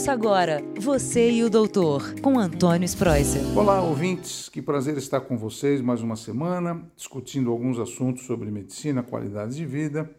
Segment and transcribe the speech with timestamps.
[0.00, 3.42] Ouça agora Você e o Doutor, com Antônio Spreuser.
[3.54, 4.48] Olá, ouvintes.
[4.48, 9.66] Que prazer estar com vocês mais uma semana, discutindo alguns assuntos sobre medicina, qualidade de
[9.66, 10.10] vida,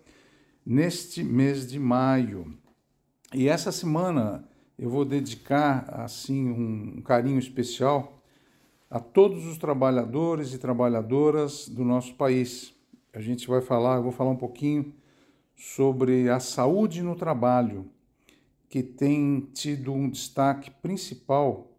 [0.63, 2.55] neste mês de maio.
[3.33, 4.47] E essa semana
[4.77, 8.21] eu vou dedicar assim um carinho especial
[8.87, 12.71] a todos os trabalhadores e trabalhadoras do nosso país.
[13.11, 14.93] A gente vai falar, eu vou falar um pouquinho
[15.55, 17.89] sobre a saúde no trabalho,
[18.71, 21.69] que tem tido um destaque principal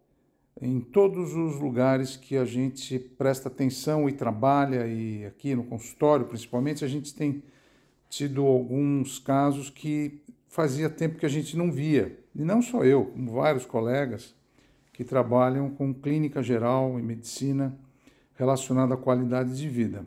[0.61, 6.27] em todos os lugares que a gente presta atenção e trabalha, e aqui no consultório
[6.27, 7.41] principalmente, a gente tem
[8.07, 12.15] tido alguns casos que fazia tempo que a gente não via.
[12.35, 14.35] E não só eu, como vários colegas
[14.93, 17.75] que trabalham com clínica geral e medicina
[18.35, 20.05] relacionada à qualidade de vida.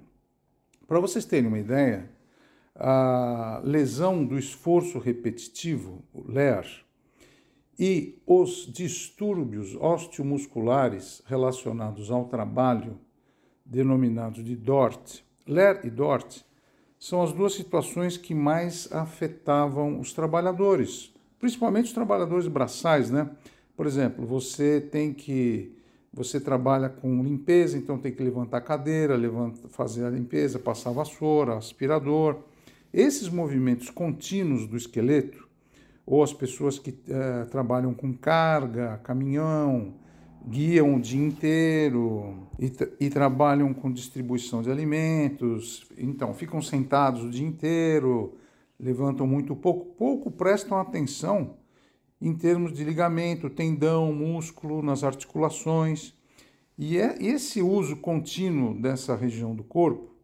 [0.86, 2.08] Para vocês terem uma ideia,
[2.78, 6.66] a lesão do esforço repetitivo, o LER,
[7.78, 12.98] e os distúrbios osteomusculares relacionados ao trabalho,
[13.64, 16.44] denominados de DORT, LER e DORT,
[16.98, 23.30] são as duas situações que mais afetavam os trabalhadores, principalmente os trabalhadores braçais, né?
[23.76, 25.76] Por exemplo, você tem que
[26.16, 30.88] você trabalha com limpeza, então tem que levantar a cadeira, levanta, fazer a limpeza, passar
[30.88, 32.38] a vassoura, aspirador.
[32.92, 35.46] Esses movimentos contínuos do esqueleto,
[36.06, 39.94] ou as pessoas que eh, trabalham com carga, caminhão,
[40.46, 47.30] guiam o dia inteiro e, e, trabalham com distribuição de alimentos, então ficam sentados o
[47.30, 48.36] dia inteiro,
[48.78, 51.56] levantam muito pouco, pouco prestam atenção
[52.20, 56.14] em termos de ligamento, tendão, músculo, nas articulações.
[56.78, 60.14] E é, esse uso contínuo dessa região do corpo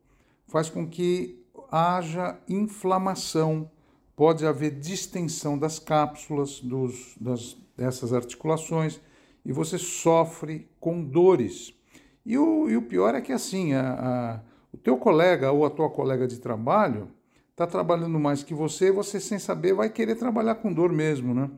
[0.47, 1.42] faz com que
[1.73, 3.71] haja inflamação,
[4.15, 9.01] pode haver distensão das cápsulas dos, das, dessas articulações
[9.43, 11.75] e você sofre com dores.
[12.27, 14.41] E o, e o pior é que assim, a, a,
[14.71, 17.09] o teu colega ou a tua colega de trabalho
[17.51, 21.51] está trabalhando mais que você, você sem saber vai querer trabalhar com dor mesmo, né?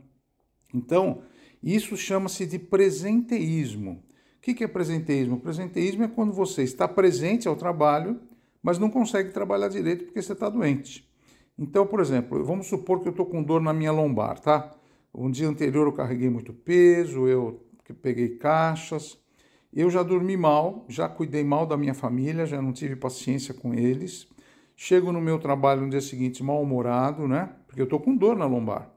[0.72, 1.22] Então,
[1.62, 4.02] isso chama-se de presenteísmo.
[4.38, 5.40] O que é presenteísmo?
[5.40, 8.20] Presenteísmo é quando você está presente ao trabalho
[8.64, 11.06] mas não consegue trabalhar direito porque você está doente.
[11.58, 14.74] Então, por exemplo, vamos supor que eu estou com dor na minha lombar, tá?
[15.14, 17.62] Um dia anterior eu carreguei muito peso, eu
[18.00, 19.18] peguei caixas,
[19.70, 23.74] eu já dormi mal, já cuidei mal da minha família, já não tive paciência com
[23.74, 24.26] eles.
[24.74, 27.50] Chego no meu trabalho no dia seguinte mal-humorado, né?
[27.66, 28.90] Porque eu estou com dor na lombar.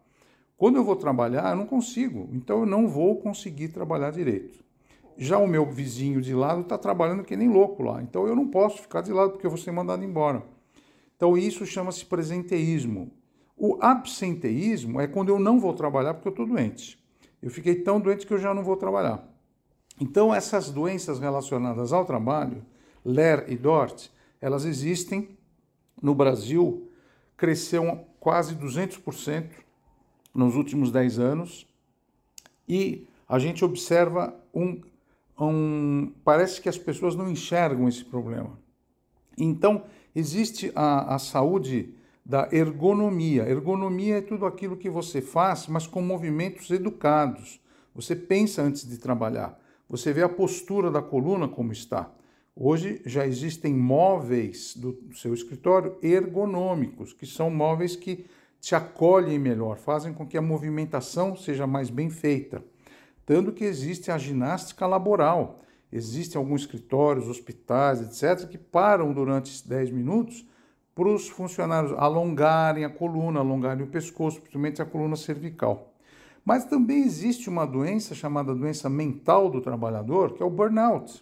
[0.55, 4.63] Quando eu vou trabalhar, eu não consigo, então eu não vou conseguir trabalhar direito.
[5.17, 8.01] Já o meu vizinho de lado está trabalhando que nem louco lá.
[8.01, 10.43] Então eu não posso ficar de lado porque eu vou ser mandado embora.
[11.15, 13.11] Então isso chama-se presenteísmo.
[13.55, 17.03] O absenteísmo é quando eu não vou trabalhar porque eu estou doente.
[17.41, 19.27] Eu fiquei tão doente que eu já não vou trabalhar.
[19.99, 22.63] Então essas doenças relacionadas ao trabalho,
[23.03, 25.35] LER e DORT, elas existem
[25.99, 26.91] no Brasil,
[27.35, 29.49] cresceu quase 200%
[30.33, 31.67] nos últimos 10 anos
[32.69, 34.79] e a gente observa um
[35.39, 38.57] um, parece que as pessoas não enxergam esse problema.
[39.37, 39.83] Então,
[40.15, 41.93] existe a, a saúde
[42.25, 43.47] da ergonomia.
[43.47, 47.61] Ergonomia é tudo aquilo que você faz, mas com movimentos educados.
[47.93, 49.59] Você pensa antes de trabalhar.
[49.87, 52.11] Você vê a postura da coluna como está.
[52.55, 58.25] Hoje já existem móveis do seu escritório ergonômicos, que são móveis que
[58.59, 62.63] te acolhem melhor, fazem com que a movimentação seja mais bem feita
[63.27, 65.59] tanto que existe a ginástica laboral.
[65.91, 70.47] Existem alguns escritórios, hospitais, etc., que param durante 10 minutos
[70.95, 75.93] para os funcionários alongarem a coluna, alongarem o pescoço, principalmente a coluna cervical.
[76.45, 81.21] Mas também existe uma doença chamada doença mental do trabalhador, que é o burnout.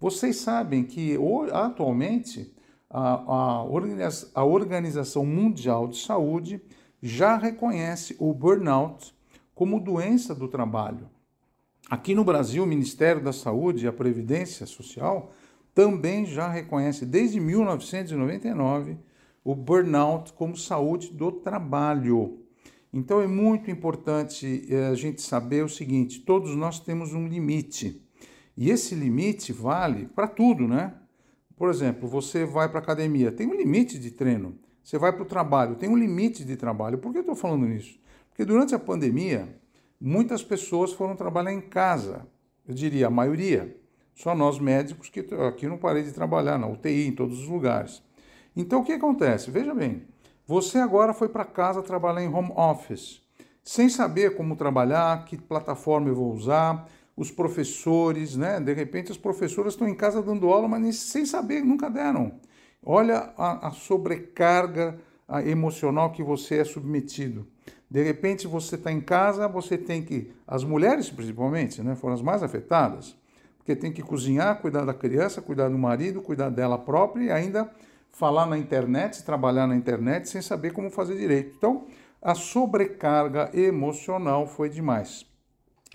[0.00, 1.16] Vocês sabem que
[1.52, 2.52] atualmente
[2.90, 3.62] a,
[4.34, 6.60] a Organização Mundial de Saúde
[7.00, 9.14] já reconhece o burnout
[9.54, 11.08] como doença do trabalho.
[11.90, 15.32] Aqui no Brasil, o Ministério da Saúde e a Previdência Social
[15.74, 18.98] também já reconhece desde 1999
[19.42, 22.40] o burnout como saúde do trabalho.
[22.92, 28.02] Então é muito importante eh, a gente saber o seguinte: todos nós temos um limite.
[28.54, 30.92] E esse limite vale para tudo, né?
[31.56, 34.58] Por exemplo, você vai para a academia, tem um limite de treino.
[34.84, 36.98] Você vai para o trabalho, tem um limite de trabalho.
[36.98, 37.98] Por que eu estou falando nisso?
[38.28, 39.58] Porque durante a pandemia,
[40.00, 42.26] muitas pessoas foram trabalhar em casa.
[42.66, 43.76] Eu diria a maioria.
[44.14, 48.02] Só nós médicos que aqui não parei de trabalhar na UTI, em todos os lugares.
[48.56, 49.50] Então o que acontece?
[49.50, 50.02] Veja bem,
[50.46, 53.22] você agora foi para casa trabalhar em home office.
[53.62, 58.58] sem saber como trabalhar, que plataforma eu vou usar, os professores, né?
[58.58, 62.40] De repente as professoras estão em casa dando aula, mas sem saber, nunca deram.
[62.82, 64.98] Olha a, a sobrecarga
[65.44, 67.46] emocional que você é submetido.
[67.90, 72.22] De repente você está em casa, você tem que, as mulheres principalmente, né, foram as
[72.22, 73.16] mais afetadas,
[73.56, 77.70] porque tem que cozinhar, cuidar da criança, cuidar do marido, cuidar dela própria e ainda
[78.10, 81.54] falar na internet, trabalhar na internet sem saber como fazer direito.
[81.56, 81.86] Então,
[82.20, 85.24] a sobrecarga emocional foi demais.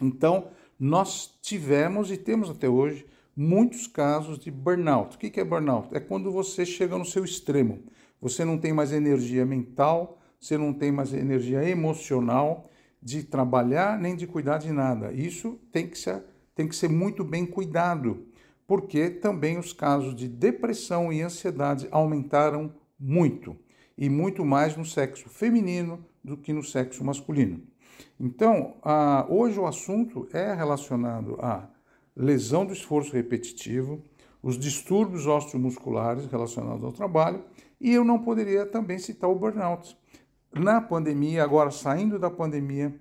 [0.01, 0.47] Então,
[0.79, 5.15] nós tivemos e temos até hoje muitos casos de burnout.
[5.15, 5.89] O que é burnout?
[5.95, 7.83] É quando você chega no seu extremo.
[8.23, 12.69] Você não tem mais energia mental, você não tem mais energia emocional
[13.01, 15.11] de trabalhar nem de cuidar de nada.
[15.11, 16.23] Isso tem que ser,
[16.55, 18.25] tem que ser muito bem cuidado,
[18.65, 23.57] porque também os casos de depressão e ansiedade aumentaram muito,
[23.97, 27.61] e muito mais no sexo feminino do que no sexo masculino.
[28.17, 31.67] Então, a, hoje o assunto é relacionado à
[32.15, 34.01] lesão do esforço repetitivo,
[34.41, 37.43] os distúrbios osteomusculares relacionados ao trabalho,
[37.83, 39.97] e eu não poderia também citar o burnout.
[40.53, 42.95] Na pandemia, agora saindo da pandemia,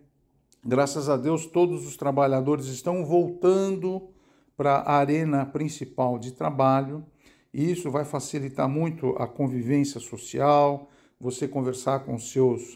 [0.66, 4.10] graças a Deus, todos os trabalhadores estão voltando
[4.56, 7.06] para a arena principal de trabalho,
[7.54, 10.90] e isso vai facilitar muito a convivência social,
[11.20, 12.74] você conversar com seus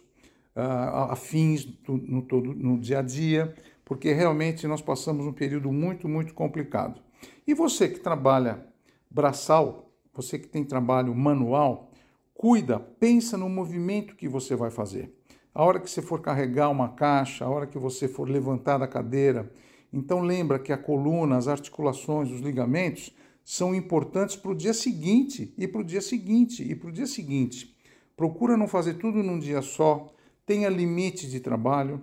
[0.54, 3.52] uh, afins no, todo, no dia a dia,
[3.84, 7.00] porque realmente nós passamos um período muito, muito complicado.
[7.46, 8.64] E você que trabalha
[9.10, 11.90] braçal, você que tem trabalho manual,
[12.36, 15.12] cuida, pensa no movimento que você vai fazer.
[15.54, 18.86] A hora que você for carregar uma caixa, a hora que você for levantar da
[18.86, 19.50] cadeira,
[19.92, 25.54] então lembra que a coluna, as articulações, os ligamentos são importantes para o dia seguinte
[25.56, 27.74] e para o dia seguinte e para o dia seguinte.
[28.16, 30.12] Procura não fazer tudo num dia só,
[30.44, 32.02] tenha limite de trabalho,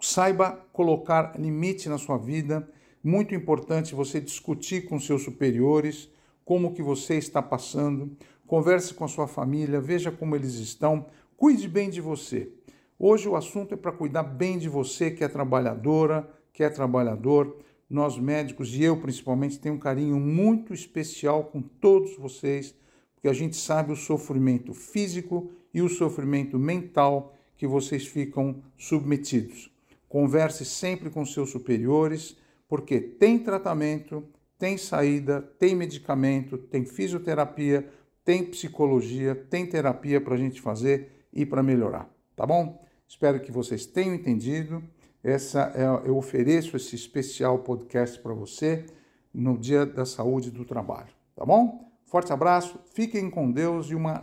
[0.00, 2.68] saiba colocar limite na sua vida.
[3.02, 6.08] Muito importante você discutir com seus superiores
[6.44, 8.16] como que você está passando,
[8.48, 11.06] converse com sua família, veja como eles estão,
[11.36, 12.50] cuide bem de você.
[12.98, 17.58] Hoje o assunto é para cuidar bem de você que é trabalhadora, que é trabalhador.
[17.88, 22.74] Nós médicos e eu principalmente tenho um carinho muito especial com todos vocês,
[23.14, 29.70] porque a gente sabe o sofrimento físico e o sofrimento mental que vocês ficam submetidos.
[30.08, 32.34] Converse sempre com seus superiores,
[32.66, 34.24] porque tem tratamento,
[34.58, 37.86] tem saída, tem medicamento, tem fisioterapia,
[38.28, 42.78] tem psicologia, tem terapia para a gente fazer e para melhorar, tá bom?
[43.08, 44.84] Espero que vocês tenham entendido.
[45.24, 48.84] Essa é, eu ofereço esse especial podcast para você
[49.32, 51.90] no Dia da Saúde do Trabalho, tá bom?
[52.04, 54.20] Forte abraço, fiquem com Deus e uma,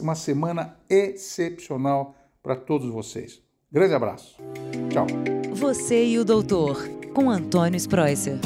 [0.00, 3.42] uma semana excepcional para todos vocês.
[3.70, 4.38] Grande abraço.
[4.88, 5.06] Tchau.
[5.52, 6.78] Você e o doutor,
[7.12, 8.38] com Antônio Spreuser.